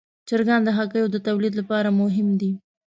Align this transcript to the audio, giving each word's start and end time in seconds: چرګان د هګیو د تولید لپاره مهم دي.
چرګان 0.27 0.61
د 0.65 0.69
هګیو 0.77 1.07
د 1.11 1.17
تولید 1.27 1.53
لپاره 1.59 1.89
مهم 2.01 2.27
دي. 2.41 2.51